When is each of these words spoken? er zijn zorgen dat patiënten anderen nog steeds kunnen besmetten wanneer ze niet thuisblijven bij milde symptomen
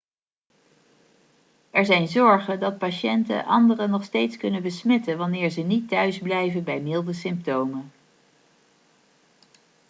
er 1.71 1.85
zijn 1.85 2.07
zorgen 2.07 2.59
dat 2.59 2.77
patiënten 2.77 3.45
anderen 3.45 3.89
nog 3.89 4.03
steeds 4.03 4.37
kunnen 4.37 4.61
besmetten 4.61 5.17
wanneer 5.17 5.49
ze 5.49 5.61
niet 5.61 5.89
thuisblijven 5.89 6.63
bij 6.63 6.81
milde 6.81 7.13
symptomen 7.13 7.91